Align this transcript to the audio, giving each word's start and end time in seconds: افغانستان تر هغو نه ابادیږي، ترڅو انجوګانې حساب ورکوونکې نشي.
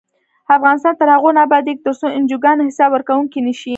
افغانستان 0.57 0.93
تر 0.99 1.07
هغو 1.15 1.29
نه 1.37 1.41
ابادیږي، 1.47 1.81
ترڅو 1.85 2.07
انجوګانې 2.17 2.67
حساب 2.69 2.89
ورکوونکې 2.93 3.39
نشي. 3.47 3.69